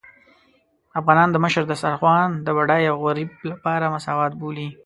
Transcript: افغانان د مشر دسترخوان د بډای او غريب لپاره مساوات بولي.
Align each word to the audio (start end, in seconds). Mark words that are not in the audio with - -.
افغانان 0.99 1.29
د 1.31 1.35
مشر 1.43 1.63
دسترخوان 1.71 2.29
د 2.45 2.47
بډای 2.57 2.83
او 2.91 2.97
غريب 3.07 3.29
لپاره 3.51 3.91
مساوات 3.95 4.31
بولي. 4.41 4.69